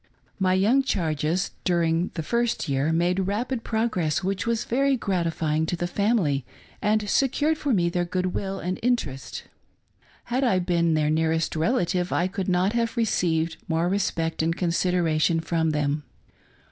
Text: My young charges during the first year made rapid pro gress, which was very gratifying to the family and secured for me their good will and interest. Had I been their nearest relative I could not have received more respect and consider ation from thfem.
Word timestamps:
My 0.39 0.55
young 0.55 0.81
charges 0.81 1.51
during 1.63 2.09
the 2.15 2.23
first 2.23 2.67
year 2.67 2.91
made 2.91 3.27
rapid 3.27 3.63
pro 3.63 3.87
gress, 3.87 4.23
which 4.23 4.47
was 4.47 4.63
very 4.63 4.97
gratifying 4.97 5.67
to 5.67 5.75
the 5.75 5.85
family 5.85 6.43
and 6.81 7.07
secured 7.07 7.55
for 7.55 7.71
me 7.71 7.87
their 7.87 8.03
good 8.03 8.33
will 8.33 8.57
and 8.59 8.79
interest. 8.81 9.43
Had 10.23 10.43
I 10.43 10.57
been 10.57 10.95
their 10.95 11.11
nearest 11.11 11.55
relative 11.55 12.11
I 12.11 12.25
could 12.25 12.49
not 12.49 12.73
have 12.73 12.97
received 12.97 13.57
more 13.67 13.87
respect 13.87 14.41
and 14.41 14.55
consider 14.57 15.07
ation 15.07 15.39
from 15.39 15.71
thfem. 15.71 16.01